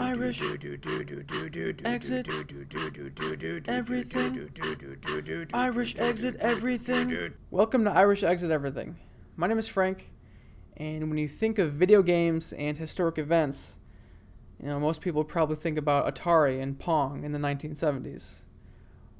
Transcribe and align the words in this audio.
Irish 0.00 0.42
exit 0.42 2.28
everything. 3.68 4.40
Irish 5.54 5.94
exit 5.96 6.36
everything. 6.40 7.34
Welcome 7.52 7.84
to 7.84 7.92
Irish 7.92 8.24
Exit 8.24 8.50
Everything. 8.50 8.96
My 9.36 9.46
name 9.46 9.58
is 9.60 9.68
Frank, 9.68 10.10
and 10.76 11.08
when 11.08 11.18
you 11.18 11.28
think 11.28 11.60
of 11.60 11.74
video 11.74 12.02
games 12.02 12.52
and 12.52 12.78
historic 12.78 13.16
events, 13.16 13.78
you 14.60 14.66
know, 14.66 14.80
most 14.80 15.00
people 15.00 15.22
probably 15.22 15.54
think 15.54 15.78
about 15.78 16.12
Atari 16.12 16.60
and 16.60 16.80
Pong 16.80 17.22
in 17.22 17.30
the 17.30 17.38
1970s, 17.38 18.40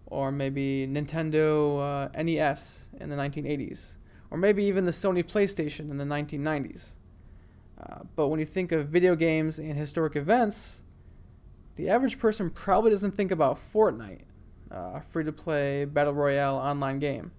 or 0.06 0.32
maybe 0.32 0.88
Nintendo 0.88 2.10
uh, 2.12 2.22
NES 2.22 2.86
in 2.98 3.08
the 3.08 3.16
1980s, 3.16 3.98
or 4.32 4.36
maybe 4.36 4.64
even 4.64 4.84
the 4.84 4.90
Sony 4.90 5.22
PlayStation 5.22 5.90
in 5.90 5.98
the 5.98 6.04
1990s. 6.04 6.94
Uh, 7.84 8.00
but 8.16 8.28
when 8.28 8.40
you 8.40 8.46
think 8.46 8.72
of 8.72 8.88
video 8.88 9.14
games 9.14 9.58
and 9.58 9.76
historic 9.76 10.16
events, 10.16 10.82
the 11.76 11.88
average 11.88 12.18
person 12.18 12.50
probably 12.50 12.90
doesn't 12.90 13.12
think 13.12 13.30
about 13.30 13.56
Fortnite, 13.56 14.22
a 14.70 14.74
uh, 14.74 15.00
free 15.00 15.24
to 15.24 15.32
play 15.32 15.84
battle 15.84 16.14
royale 16.14 16.56
online 16.56 16.98
game. 16.98 17.32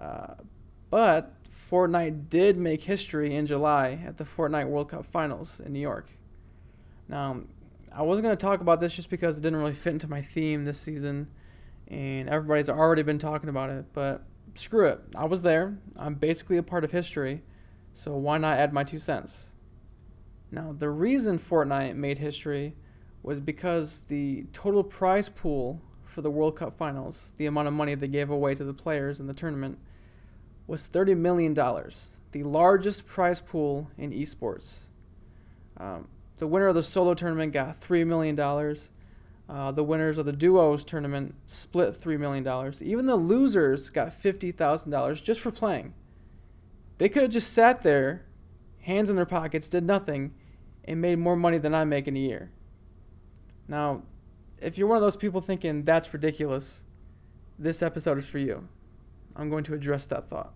Uh, 0.00 0.34
but 0.90 1.34
Fortnite 1.70 2.28
did 2.28 2.56
make 2.56 2.82
history 2.82 3.34
in 3.34 3.46
July 3.46 4.00
at 4.04 4.16
the 4.16 4.24
Fortnite 4.24 4.66
World 4.66 4.88
Cup 4.88 5.04
Finals 5.04 5.60
in 5.60 5.72
New 5.72 5.80
York. 5.80 6.10
Now, 7.08 7.42
I 7.92 8.02
wasn't 8.02 8.24
going 8.24 8.36
to 8.36 8.40
talk 8.40 8.60
about 8.60 8.80
this 8.80 8.94
just 8.94 9.10
because 9.10 9.38
it 9.38 9.42
didn't 9.42 9.58
really 9.58 9.72
fit 9.72 9.92
into 9.92 10.08
my 10.08 10.22
theme 10.22 10.64
this 10.64 10.80
season, 10.80 11.28
and 11.86 12.28
everybody's 12.28 12.68
already 12.68 13.02
been 13.02 13.18
talking 13.18 13.48
about 13.48 13.70
it, 13.70 13.84
but 13.92 14.22
screw 14.54 14.88
it. 14.88 15.00
I 15.14 15.26
was 15.26 15.42
there. 15.42 15.78
I'm 15.96 16.14
basically 16.14 16.56
a 16.56 16.62
part 16.62 16.82
of 16.82 16.90
history 16.90 17.42
so 17.94 18.16
why 18.16 18.38
not 18.38 18.58
add 18.58 18.72
my 18.72 18.84
two 18.84 18.98
cents? 18.98 19.52
Now, 20.54 20.72
the 20.76 20.88
reason 20.88 21.38
Fortnite 21.38 21.96
made 21.96 22.18
history 22.18 22.76
was 23.24 23.40
because 23.40 24.02
the 24.02 24.44
total 24.52 24.84
prize 24.84 25.28
pool 25.28 25.82
for 26.04 26.20
the 26.20 26.30
World 26.30 26.54
Cup 26.54 26.78
finals, 26.78 27.32
the 27.38 27.46
amount 27.46 27.66
of 27.66 27.74
money 27.74 27.96
they 27.96 28.06
gave 28.06 28.30
away 28.30 28.54
to 28.54 28.62
the 28.62 28.72
players 28.72 29.18
in 29.18 29.26
the 29.26 29.34
tournament, 29.34 29.78
was 30.68 30.88
$30 30.88 31.16
million, 31.16 31.54
the 31.54 32.42
largest 32.44 33.04
prize 33.04 33.40
pool 33.40 33.90
in 33.98 34.12
esports. 34.12 34.82
Um, 35.76 36.06
the 36.38 36.46
winner 36.46 36.68
of 36.68 36.76
the 36.76 36.84
solo 36.84 37.14
tournament 37.14 37.52
got 37.52 37.80
$3 37.80 38.06
million. 38.06 38.38
Uh, 39.48 39.72
the 39.72 39.82
winners 39.82 40.18
of 40.18 40.24
the 40.24 40.32
duos 40.32 40.84
tournament 40.84 41.34
split 41.46 42.00
$3 42.00 42.16
million. 42.16 42.74
Even 42.80 43.06
the 43.06 43.16
losers 43.16 43.90
got 43.90 44.22
$50,000 44.22 45.22
just 45.22 45.40
for 45.40 45.50
playing. 45.50 45.94
They 46.98 47.08
could 47.08 47.22
have 47.22 47.32
just 47.32 47.52
sat 47.52 47.82
there, 47.82 48.26
hands 48.82 49.10
in 49.10 49.16
their 49.16 49.26
pockets, 49.26 49.68
did 49.68 49.82
nothing, 49.82 50.32
and 50.84 51.00
made 51.00 51.18
more 51.18 51.36
money 51.36 51.58
than 51.58 51.74
I 51.74 51.84
make 51.84 52.08
in 52.08 52.16
a 52.16 52.20
year. 52.20 52.50
Now, 53.68 54.02
if 54.60 54.78
you're 54.78 54.88
one 54.88 54.96
of 54.96 55.02
those 55.02 55.16
people 55.16 55.40
thinking 55.40 55.82
that's 55.82 56.12
ridiculous, 56.12 56.84
this 57.58 57.82
episode 57.82 58.18
is 58.18 58.26
for 58.26 58.38
you. 58.38 58.68
I'm 59.36 59.50
going 59.50 59.64
to 59.64 59.74
address 59.74 60.06
that 60.06 60.28
thought. 60.28 60.52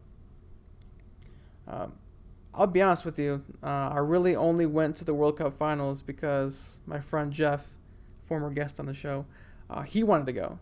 Um, 1.67 1.93
I'll 2.55 2.67
be 2.67 2.83
honest 2.83 3.05
with 3.05 3.19
you, 3.19 3.45
uh, 3.63 3.91
I 3.93 3.99
really 3.99 4.35
only 4.35 4.67
went 4.67 4.97
to 4.97 5.05
the 5.05 5.15
World 5.15 5.39
Cup 5.39 5.53
finals 5.55 6.03
because 6.03 6.81
my 6.87 6.99
friend 6.99 7.33
Jeff, 7.33 7.69
former 8.25 8.51
guest 8.51 8.81
on 8.81 8.87
the 8.87 8.95
show, 8.95 9.27
uh, 9.71 9.83
he 9.83 10.03
wanted 10.03 10.27
to 10.27 10.33
go. 10.33 10.59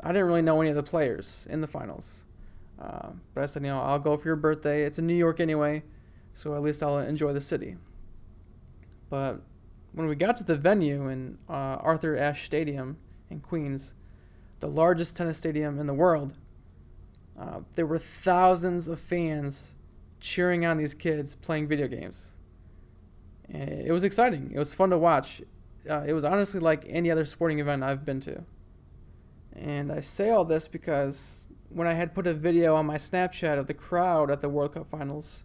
I 0.00 0.08
didn't 0.08 0.26
really 0.26 0.42
know 0.42 0.60
any 0.60 0.70
of 0.70 0.76
the 0.76 0.82
players 0.82 1.46
in 1.50 1.60
the 1.60 1.66
finals. 1.66 2.24
Uh, 2.80 3.08
but 3.34 3.42
I 3.42 3.46
said, 3.46 3.62
you 3.62 3.68
know, 3.68 3.80
I'll 3.80 3.98
go 3.98 4.16
for 4.16 4.28
your 4.28 4.36
birthday. 4.36 4.84
It's 4.84 4.98
in 4.98 5.06
New 5.06 5.14
York 5.14 5.40
anyway, 5.40 5.82
so 6.34 6.54
at 6.54 6.62
least 6.62 6.82
I'll 6.82 6.98
enjoy 6.98 7.32
the 7.32 7.40
city. 7.40 7.76
But 9.10 9.40
when 9.92 10.06
we 10.06 10.14
got 10.14 10.36
to 10.36 10.44
the 10.44 10.56
venue 10.56 11.08
in 11.08 11.38
uh, 11.48 11.52
Arthur 11.52 12.16
Ashe 12.16 12.44
Stadium 12.44 12.98
in 13.30 13.40
Queens, 13.40 13.94
the 14.60 14.68
largest 14.68 15.16
tennis 15.16 15.38
stadium 15.38 15.78
in 15.78 15.86
the 15.86 15.94
world, 15.94 16.36
uh, 17.38 17.60
there 17.74 17.86
were 17.86 17.98
thousands 17.98 18.88
of 18.88 18.98
fans 18.98 19.74
cheering 20.20 20.66
on 20.66 20.76
these 20.76 20.94
kids 20.94 21.36
playing 21.36 21.68
video 21.68 21.86
games. 21.86 22.32
It 23.48 23.92
was 23.92 24.04
exciting. 24.04 24.50
It 24.52 24.58
was 24.58 24.74
fun 24.74 24.90
to 24.90 24.98
watch. 24.98 25.40
Uh, 25.88 26.04
it 26.06 26.12
was 26.12 26.24
honestly 26.24 26.60
like 26.60 26.84
any 26.86 27.10
other 27.10 27.24
sporting 27.24 27.60
event 27.60 27.82
I've 27.82 28.04
been 28.04 28.20
to. 28.20 28.44
And 29.54 29.90
I 29.90 30.00
say 30.00 30.30
all 30.30 30.44
this 30.44 30.68
because 30.68 31.48
when 31.70 31.86
I 31.86 31.94
had 31.94 32.14
put 32.14 32.26
a 32.26 32.34
video 32.34 32.74
on 32.74 32.86
my 32.86 32.96
Snapchat 32.96 33.58
of 33.58 33.66
the 33.66 33.74
crowd 33.74 34.30
at 34.30 34.40
the 34.40 34.48
World 34.48 34.74
Cup 34.74 34.90
finals, 34.90 35.44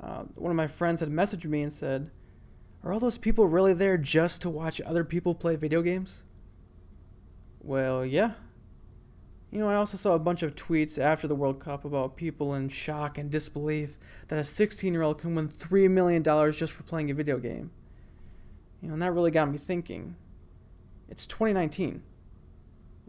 uh, 0.00 0.24
one 0.36 0.50
of 0.50 0.56
my 0.56 0.66
friends 0.66 1.00
had 1.00 1.08
messaged 1.08 1.46
me 1.46 1.62
and 1.62 1.72
said, 1.72 2.10
Are 2.84 2.92
all 2.92 3.00
those 3.00 3.18
people 3.18 3.46
really 3.46 3.74
there 3.74 3.96
just 3.96 4.42
to 4.42 4.50
watch 4.50 4.80
other 4.80 5.04
people 5.04 5.34
play 5.34 5.56
video 5.56 5.82
games? 5.82 6.24
Well, 7.60 8.04
yeah. 8.04 8.32
You 9.50 9.60
know, 9.60 9.68
I 9.68 9.74
also 9.74 9.96
saw 9.96 10.14
a 10.14 10.18
bunch 10.18 10.42
of 10.42 10.56
tweets 10.56 10.98
after 10.98 11.28
the 11.28 11.34
World 11.34 11.60
Cup 11.60 11.84
about 11.84 12.16
people 12.16 12.54
in 12.54 12.68
shock 12.68 13.18
and 13.18 13.30
disbelief 13.30 13.98
that 14.28 14.38
a 14.38 14.44
16 14.44 14.92
year 14.92 15.02
old 15.02 15.18
can 15.18 15.34
win 15.34 15.48
$3 15.48 15.90
million 15.90 16.22
just 16.52 16.72
for 16.72 16.82
playing 16.82 17.10
a 17.10 17.14
video 17.14 17.38
game. 17.38 17.70
You 18.80 18.88
know, 18.88 18.94
and 18.94 19.02
that 19.02 19.12
really 19.12 19.30
got 19.30 19.50
me 19.50 19.58
thinking. 19.58 20.16
It's 21.08 21.26
2019. 21.26 22.02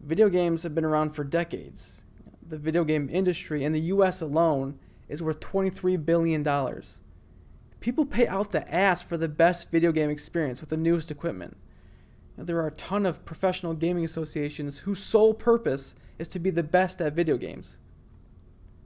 Video 0.04 0.30
games 0.30 0.64
have 0.64 0.76
been 0.76 0.86
around 0.86 1.12
for 1.12 1.24
decades 1.24 2.04
the 2.48 2.58
video 2.58 2.84
game 2.84 3.10
industry 3.12 3.64
in 3.64 3.72
the 3.72 3.80
US 3.80 4.22
alone 4.22 4.78
is 5.08 5.22
worth 5.22 5.40
$23 5.40 6.04
billion. 6.06 6.44
People 7.84 8.06
pay 8.06 8.28
out 8.28 8.52
the 8.52 8.74
ass 8.74 9.02
for 9.02 9.18
the 9.18 9.28
best 9.28 9.70
video 9.70 9.92
game 9.92 10.10
experience 10.10 10.62
with 10.62 10.70
the 10.70 10.78
newest 10.78 11.12
equipment. 11.12 11.58
Now, 12.38 12.46
there 12.46 12.58
are 12.60 12.68
a 12.68 12.72
ton 12.72 13.06
of 13.06 13.26
professional 13.26 13.74
gaming 13.74 14.06
associations 14.06 14.78
whose 14.80 15.04
sole 15.04 15.34
purpose 15.34 15.94
is 16.18 16.30
to 16.30 16.40
be 16.40 16.50
the 16.50 16.64
best 16.64 17.02
at 17.02 17.12
video 17.12 17.36
games. 17.36 17.80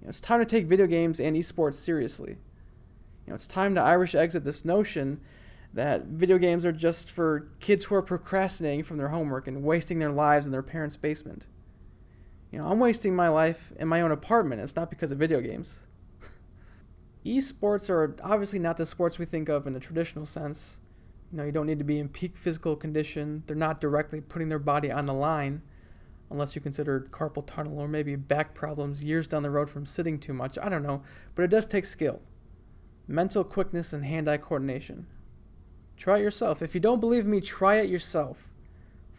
You 0.02 0.06
know, 0.06 0.10
it's 0.10 0.20
time 0.20 0.40
to 0.40 0.48
take 0.48 0.66
video 0.66 0.88
games 0.88 1.20
and 1.20 1.36
esports 1.36 1.76
seriously. 1.76 2.38
You 3.28 3.28
know, 3.28 3.36
it's 3.36 3.48
time 3.48 3.76
to 3.76 3.82
Irish 3.82 4.16
exit 4.16 4.44
this 4.44 4.66
notion 4.66 5.22
that 5.76 6.06
video 6.06 6.40
games 6.40 6.66
are 6.66 6.72
just 6.72 7.12
for 7.12 7.52
kids 7.60 7.86
who 7.86 7.94
are 7.94 8.02
procrastinating 8.02 8.82
from 8.82 8.98
their 8.98 9.10
homework 9.10 9.48
and 9.48 9.62
wasting 9.62 10.00
their 10.00 10.12
lives 10.12 10.48
in 10.48 10.52
their 10.52 10.64
parents' 10.64 10.98
basement. 10.98 11.46
You 12.52 12.58
know, 12.58 12.68
I'm 12.68 12.80
wasting 12.80 13.16
my 13.16 13.30
life 13.30 13.72
in 13.78 13.88
my 13.88 14.02
own 14.02 14.12
apartment. 14.12 14.60
It's 14.62 14.76
not 14.76 14.90
because 14.90 15.12
of 15.12 15.20
video 15.20 15.40
games. 15.40 15.82
Esports 17.26 17.90
are 17.90 18.16
obviously 18.24 18.60
not 18.60 18.78
the 18.78 18.86
sports 18.86 19.20
we 19.20 19.26
think 19.26 19.50
of 19.50 19.68
in 19.68 19.76
a 19.76 19.80
traditional 19.80 20.26
sense. 20.26 20.78
You 21.32 21.38
know, 21.38 21.44
you 21.44 21.52
don't 21.52 21.66
need 21.66 21.80
to 21.80 21.86
be 21.86 22.00
in 22.00 22.08
peak 22.08 22.38
physical 22.38 22.76
condition. 22.76 23.44
They're 23.48 23.56
not 23.56 23.82
directly 23.82 24.22
putting 24.22 24.50
their 24.50 24.60
body 24.60 24.92
on 24.92 25.06
the 25.06 25.14
line, 25.14 25.62
unless 26.30 26.56
you 26.56 26.62
consider 26.62 27.08
carpal 27.12 27.46
tunnel 27.46 27.80
or 27.80 27.88
maybe 27.88 28.16
back 28.16 28.54
problems 28.54 29.04
years 29.04 29.28
down 29.28 29.44
the 29.44 29.50
road 29.50 29.70
from 29.70 29.86
sitting 29.86 30.20
too 30.20 30.34
much. 30.34 30.58
I 30.58 30.70
don't 30.70 30.84
know, 30.84 31.02
but 31.36 31.44
it 31.44 31.52
does 31.52 31.68
take 31.68 31.86
skill, 31.86 32.22
mental 33.08 33.44
quickness, 33.44 33.92
and 33.92 34.06
hand-eye 34.06 34.38
coordination. 34.38 35.08
Try 35.98 36.20
it 36.20 36.24
yourself. 36.24 36.62
If 36.62 36.76
you 36.76 36.80
don't 36.80 37.00
believe 37.00 37.26
me, 37.26 37.42
try 37.42 37.76
it 37.76 37.90
yourself. 37.90 38.54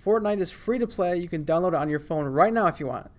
Fortnite 0.00 0.40
is 0.40 0.50
free 0.50 0.78
to 0.78 0.86
play. 0.86 1.18
You 1.18 1.28
can 1.28 1.44
download 1.44 1.68
it 1.68 1.74
on 1.74 1.90
your 1.90 1.98
phone 1.98 2.26
right 2.26 2.52
now 2.52 2.68
if 2.68 2.78
you 2.78 2.86
want. 2.86 3.10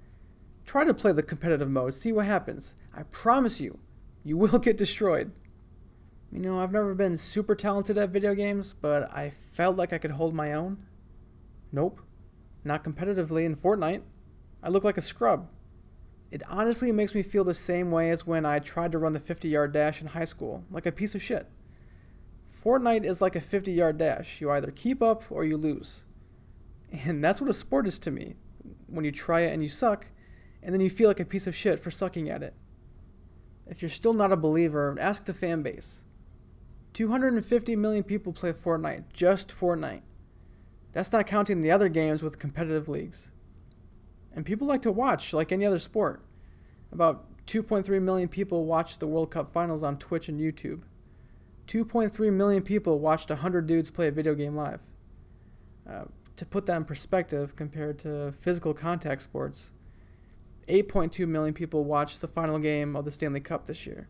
Try 0.65 0.85
to 0.85 0.93
play 0.93 1.11
the 1.11 1.21
competitive 1.21 1.69
mode, 1.69 1.93
see 1.93 2.11
what 2.11 2.25
happens. 2.25 2.75
I 2.95 3.03
promise 3.03 3.59
you, 3.59 3.79
you 4.29 4.37
will 4.37 4.59
get 4.59 4.77
destroyed. 4.77 5.31
You 6.31 6.39
know, 6.39 6.59
I've 6.59 6.71
never 6.71 6.93
been 6.93 7.17
super 7.17 7.55
talented 7.55 7.97
at 7.97 8.11
video 8.11 8.35
games, 8.35 8.75
but 8.79 9.11
I 9.11 9.31
felt 9.53 9.75
like 9.75 9.91
I 9.91 9.97
could 9.97 10.11
hold 10.11 10.35
my 10.35 10.53
own. 10.53 10.85
Nope. 11.71 11.99
Not 12.63 12.83
competitively 12.83 13.43
in 13.43 13.55
Fortnite. 13.55 14.03
I 14.61 14.69
look 14.69 14.83
like 14.83 14.97
a 14.99 15.01
scrub. 15.01 15.49
It 16.29 16.43
honestly 16.47 16.91
makes 16.91 17.15
me 17.15 17.23
feel 17.23 17.43
the 17.43 17.55
same 17.55 17.89
way 17.89 18.11
as 18.11 18.27
when 18.27 18.45
I 18.45 18.59
tried 18.59 18.91
to 18.91 18.99
run 18.99 19.13
the 19.13 19.19
50 19.19 19.49
yard 19.49 19.71
dash 19.71 19.99
in 19.99 20.07
high 20.09 20.25
school, 20.25 20.63
like 20.69 20.85
a 20.85 20.91
piece 20.91 21.15
of 21.15 21.23
shit. 21.23 21.47
Fortnite 22.63 23.05
is 23.05 23.21
like 23.21 23.35
a 23.35 23.41
50 23.41 23.71
yard 23.71 23.97
dash. 23.97 24.41
You 24.41 24.51
either 24.51 24.69
keep 24.69 25.01
up 25.01 25.23
or 25.31 25.43
you 25.43 25.57
lose. 25.57 26.03
And 26.91 27.23
that's 27.23 27.41
what 27.41 27.49
a 27.49 27.53
sport 27.53 27.87
is 27.87 27.97
to 27.99 28.11
me. 28.11 28.35
When 28.85 29.05
you 29.05 29.11
try 29.11 29.41
it 29.41 29.53
and 29.53 29.63
you 29.63 29.69
suck, 29.69 30.05
and 30.61 30.71
then 30.71 30.81
you 30.81 30.91
feel 30.91 31.07
like 31.07 31.19
a 31.19 31.25
piece 31.25 31.47
of 31.47 31.55
shit 31.55 31.79
for 31.79 31.89
sucking 31.89 32.29
at 32.29 32.43
it. 32.43 32.53
If 33.69 33.81
you're 33.81 33.89
still 33.89 34.13
not 34.13 34.31
a 34.31 34.37
believer, 34.37 34.97
ask 34.99 35.25
the 35.25 35.33
fan 35.33 35.61
base. 35.61 36.01
250 36.93 37.75
million 37.75 38.03
people 38.03 38.33
play 38.33 38.51
Fortnite, 38.51 39.03
just 39.13 39.49
Fortnite. 39.49 40.01
That's 40.91 41.11
not 41.11 41.27
counting 41.27 41.61
the 41.61 41.71
other 41.71 41.87
games 41.87 42.23
with 42.23 42.39
competitive 42.39 42.89
leagues. 42.89 43.31
And 44.33 44.43
people 44.43 44.67
like 44.67 44.81
to 44.81 44.91
watch 44.91 45.33
like 45.33 45.51
any 45.51 45.65
other 45.65 45.79
sport. 45.79 46.23
About 46.91 47.25
2.3 47.45 48.01
million 48.01 48.27
people 48.27 48.65
watched 48.65 48.99
the 48.99 49.07
World 49.07 49.29
Cup 49.29 49.51
finals 49.51 49.83
on 49.83 49.97
Twitch 49.97 50.29
and 50.29 50.39
YouTube. 50.39 50.81
2.3 51.67 52.33
million 52.33 52.63
people 52.63 52.99
watched 52.99 53.29
100 53.29 53.67
dudes 53.67 53.91
play 53.91 54.07
a 54.07 54.11
video 54.11 54.33
game 54.33 54.55
live. 54.55 54.79
Uh, 55.87 56.05
to 56.35 56.45
put 56.45 56.65
that 56.65 56.77
in 56.77 56.85
perspective 56.85 57.55
compared 57.55 57.99
to 57.99 58.33
physical 58.39 58.73
contact 58.73 59.21
sports, 59.21 59.71
8.2 60.69 61.27
million 61.27 61.53
people 61.53 61.83
watched 61.83 62.21
the 62.21 62.27
final 62.27 62.59
game 62.59 62.95
of 62.95 63.03
the 63.03 63.11
Stanley 63.11 63.39
Cup 63.39 63.65
this 63.65 63.85
year. 63.85 64.07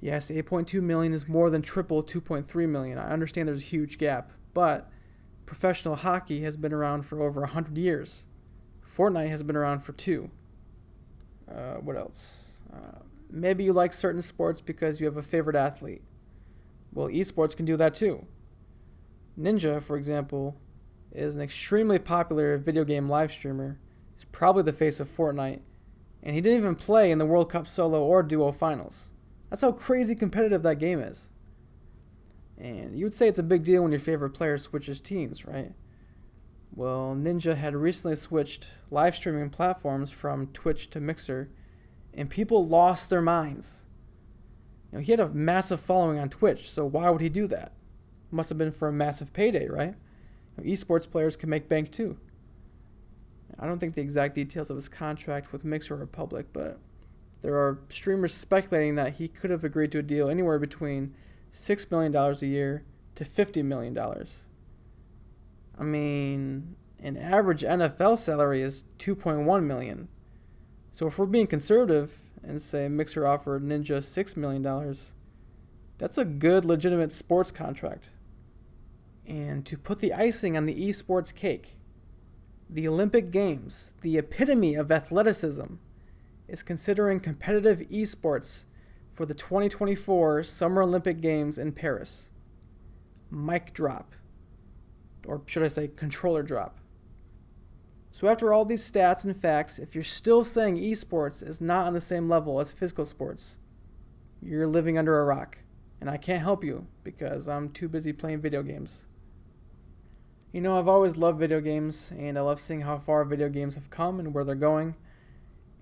Yes, 0.00 0.30
8.2 0.30 0.82
million 0.82 1.12
is 1.12 1.28
more 1.28 1.48
than 1.48 1.62
triple 1.62 2.02
2.3 2.02 2.68
million. 2.68 2.98
I 2.98 3.10
understand 3.10 3.48
there's 3.48 3.62
a 3.62 3.64
huge 3.64 3.96
gap, 3.96 4.32
but 4.52 4.90
professional 5.46 5.96
hockey 5.96 6.42
has 6.42 6.56
been 6.56 6.72
around 6.72 7.02
for 7.02 7.22
over 7.22 7.40
100 7.40 7.78
years. 7.78 8.26
Fortnite 8.86 9.30
has 9.30 9.42
been 9.42 9.56
around 9.56 9.80
for 9.80 9.92
two. 9.92 10.30
Uh, 11.50 11.74
what 11.74 11.96
else? 11.96 12.60
Uh, 12.72 12.98
maybe 13.30 13.64
you 13.64 13.72
like 13.72 13.92
certain 13.92 14.22
sports 14.22 14.60
because 14.60 15.00
you 15.00 15.06
have 15.06 15.16
a 15.16 15.22
favorite 15.22 15.56
athlete. 15.56 16.02
Well, 16.92 17.08
esports 17.08 17.56
can 17.56 17.66
do 17.66 17.76
that 17.76 17.94
too. 17.94 18.26
Ninja, 19.38 19.82
for 19.82 19.96
example, 19.96 20.56
is 21.12 21.36
an 21.36 21.42
extremely 21.42 21.98
popular 21.98 22.58
video 22.58 22.84
game 22.84 23.08
live 23.08 23.30
streamer. 23.30 23.78
He's 24.16 24.24
probably 24.24 24.62
the 24.62 24.72
face 24.72 24.98
of 24.98 25.08
Fortnite, 25.08 25.60
and 26.22 26.34
he 26.34 26.40
didn't 26.40 26.58
even 26.58 26.74
play 26.74 27.10
in 27.10 27.18
the 27.18 27.26
World 27.26 27.50
Cup 27.50 27.68
solo 27.68 28.02
or 28.02 28.22
duo 28.22 28.50
finals. 28.50 29.10
That's 29.50 29.62
how 29.62 29.72
crazy 29.72 30.14
competitive 30.14 30.62
that 30.62 30.78
game 30.78 30.98
is. 30.98 31.30
And 32.58 32.98
you 32.98 33.04
would 33.04 33.14
say 33.14 33.28
it's 33.28 33.38
a 33.38 33.44
big 33.44 33.62
deal 33.62 33.82
when 33.82 33.92
your 33.92 34.00
favorite 34.00 34.30
player 34.30 34.56
switches 34.56 35.00
teams, 35.00 35.44
right? 35.46 35.72
Well, 36.74 37.14
Ninja 37.16 37.56
had 37.56 37.74
recently 37.74 38.16
switched 38.16 38.68
live 38.90 39.14
streaming 39.14 39.50
platforms 39.50 40.10
from 40.10 40.48
Twitch 40.48 40.88
to 40.90 41.00
Mixer, 41.00 41.50
and 42.14 42.30
people 42.30 42.66
lost 42.66 43.10
their 43.10 43.22
minds. 43.22 43.84
You 44.90 44.98
know, 44.98 45.04
he 45.04 45.12
had 45.12 45.20
a 45.20 45.28
massive 45.28 45.80
following 45.80 46.18
on 46.18 46.30
Twitch, 46.30 46.70
so 46.70 46.86
why 46.86 47.10
would 47.10 47.20
he 47.20 47.28
do 47.28 47.46
that? 47.48 47.72
Must 48.30 48.48
have 48.48 48.58
been 48.58 48.72
for 48.72 48.88
a 48.88 48.92
massive 48.92 49.32
payday, 49.32 49.68
right? 49.68 49.94
You 50.56 50.64
know, 50.64 50.70
esports 50.70 51.10
players 51.10 51.36
can 51.36 51.50
make 51.50 51.68
bank 51.68 51.92
too. 51.92 52.18
I 53.58 53.66
don't 53.66 53.78
think 53.78 53.94
the 53.94 54.02
exact 54.02 54.34
details 54.34 54.70
of 54.70 54.76
his 54.76 54.88
contract 54.88 55.52
with 55.52 55.64
Mixer 55.64 56.00
are 56.00 56.06
public, 56.06 56.52
but 56.52 56.78
there 57.42 57.54
are 57.54 57.78
streamers 57.88 58.34
speculating 58.34 58.96
that 58.96 59.14
he 59.14 59.28
could 59.28 59.50
have 59.50 59.64
agreed 59.64 59.92
to 59.92 59.98
a 59.98 60.02
deal 60.02 60.28
anywhere 60.28 60.58
between 60.58 61.14
$6 61.52 61.90
million 61.90 62.14
a 62.14 62.46
year 62.46 62.84
to 63.14 63.24
$50 63.24 63.64
million. 63.64 63.96
I 65.78 65.82
mean, 65.82 66.76
an 67.02 67.16
average 67.16 67.62
NFL 67.62 68.18
salary 68.18 68.62
is 68.62 68.84
2.1 68.98 69.64
million. 69.64 70.08
So 70.92 71.06
if 71.06 71.18
we're 71.18 71.26
being 71.26 71.46
conservative 71.46 72.20
and 72.42 72.60
say 72.60 72.88
Mixer 72.88 73.26
offered 73.26 73.62
Ninja 73.62 74.02
6 74.02 74.36
million 74.36 74.62
dollars, 74.62 75.12
that's 75.98 76.18
a 76.18 76.24
good 76.24 76.64
legitimate 76.64 77.12
sports 77.12 77.50
contract. 77.50 78.10
And 79.26 79.66
to 79.66 79.76
put 79.76 79.98
the 79.98 80.12
icing 80.12 80.56
on 80.56 80.66
the 80.66 80.88
esports 80.88 81.34
cake, 81.34 81.76
the 82.68 82.88
Olympic 82.88 83.30
Games, 83.30 83.94
the 84.00 84.18
epitome 84.18 84.74
of 84.74 84.90
athleticism, 84.90 85.74
is 86.48 86.62
considering 86.62 87.20
competitive 87.20 87.80
esports 87.90 88.64
for 89.12 89.24
the 89.24 89.34
2024 89.34 90.42
Summer 90.42 90.82
Olympic 90.82 91.20
Games 91.20 91.58
in 91.58 91.72
Paris. 91.72 92.30
Mic 93.30 93.72
drop. 93.72 94.14
Or 95.26 95.42
should 95.46 95.62
I 95.62 95.68
say, 95.68 95.88
controller 95.88 96.42
drop. 96.42 96.78
So, 98.10 98.28
after 98.28 98.52
all 98.52 98.64
these 98.64 98.90
stats 98.90 99.24
and 99.24 99.36
facts, 99.36 99.78
if 99.78 99.94
you're 99.94 100.04
still 100.04 100.42
saying 100.42 100.76
esports 100.76 101.46
is 101.46 101.60
not 101.60 101.86
on 101.86 101.92
the 101.92 102.00
same 102.00 102.28
level 102.28 102.60
as 102.60 102.72
physical 102.72 103.04
sports, 103.04 103.58
you're 104.40 104.66
living 104.66 104.96
under 104.96 105.20
a 105.20 105.24
rock. 105.24 105.58
And 106.00 106.10
I 106.10 106.16
can't 106.16 106.42
help 106.42 106.64
you 106.64 106.86
because 107.04 107.48
I'm 107.48 107.70
too 107.70 107.88
busy 107.88 108.12
playing 108.12 108.40
video 108.40 108.62
games. 108.62 109.04
You 110.56 110.62
know, 110.62 110.78
I've 110.78 110.88
always 110.88 111.18
loved 111.18 111.38
video 111.38 111.60
games, 111.60 112.10
and 112.18 112.38
I 112.38 112.40
love 112.40 112.58
seeing 112.58 112.80
how 112.80 112.96
far 112.96 113.26
video 113.26 113.50
games 113.50 113.74
have 113.74 113.90
come 113.90 114.18
and 114.18 114.32
where 114.32 114.42
they're 114.42 114.54
going. 114.54 114.96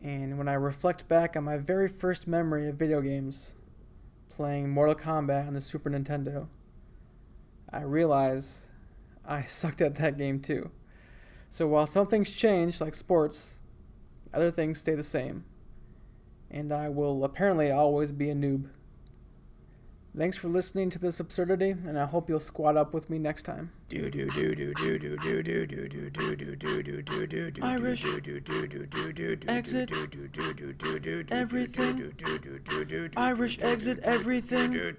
And 0.02 0.36
when 0.36 0.48
I 0.48 0.54
reflect 0.54 1.06
back 1.06 1.36
on 1.36 1.44
my 1.44 1.58
very 1.58 1.86
first 1.86 2.26
memory 2.26 2.68
of 2.68 2.74
video 2.74 3.00
games, 3.00 3.54
playing 4.30 4.70
Mortal 4.70 4.96
Kombat 4.96 5.46
on 5.46 5.52
the 5.52 5.60
Super 5.60 5.90
Nintendo, 5.90 6.48
I 7.72 7.82
realize 7.82 8.66
I 9.24 9.42
sucked 9.44 9.80
at 9.80 9.94
that 9.94 10.18
game 10.18 10.40
too. 10.40 10.72
So 11.50 11.68
while 11.68 11.86
some 11.86 12.08
things 12.08 12.30
change, 12.30 12.80
like 12.80 12.96
sports, 12.96 13.60
other 14.32 14.50
things 14.50 14.80
stay 14.80 14.96
the 14.96 15.04
same. 15.04 15.44
And 16.50 16.72
I 16.72 16.88
will 16.88 17.22
apparently 17.22 17.70
always 17.70 18.10
be 18.10 18.28
a 18.28 18.34
noob. 18.34 18.70
Thanks 20.16 20.36
for 20.36 20.46
listening 20.46 20.90
to 20.90 21.00
this 21.00 21.18
absurdity, 21.18 21.70
and 21.70 21.98
I 21.98 22.04
hope 22.04 22.28
you'll 22.28 22.38
squat 22.38 22.76
up 22.76 22.94
with 22.94 23.10
me 23.10 23.18
next 23.18 23.42
time. 23.42 23.72
Do 23.88 24.08
do 24.10 24.30
do 24.30 24.54
do 24.54 24.72
do 24.72 24.96
do 24.96 25.18
do 25.18 25.42
do 25.42 25.66
do 25.66 25.88
do 25.88 26.08
do 26.08 26.10
do 26.10 26.54
do 26.54 26.82
do 26.82 27.02
do 27.02 27.26
do 27.26 27.50
do 27.50 27.62
Irish 27.64 28.06
exit 29.48 29.98
everything. 31.32 32.12
Irish 33.16 33.58
exit 33.60 33.98
everything. 34.04 34.92